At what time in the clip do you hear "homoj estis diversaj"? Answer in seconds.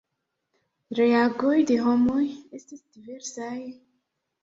1.83-3.55